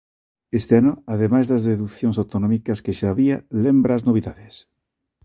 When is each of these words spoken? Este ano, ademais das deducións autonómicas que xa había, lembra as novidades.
Este 0.59 0.73
ano, 0.81 0.93
ademais 1.13 1.45
das 1.47 1.65
deducións 1.69 2.19
autonómicas 2.21 2.81
que 2.83 2.95
xa 2.97 3.07
había, 3.11 3.37
lembra 3.65 3.91
as 3.93 4.05
novidades. 4.07 4.53